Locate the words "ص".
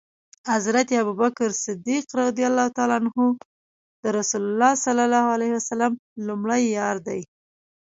1.61-1.63, 4.85-4.87